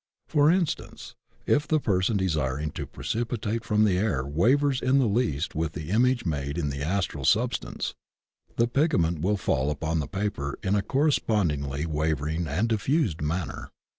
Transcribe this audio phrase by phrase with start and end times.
[0.27, 1.13] For instance,
[1.45, 5.91] if the person desiring to^ precipitate from the air wavers in the least with the
[5.91, 7.93] image made in the Astral substance,
[8.55, 13.69] the pig ment will fall upon the paper in a correspondingly wavering and diffused manner.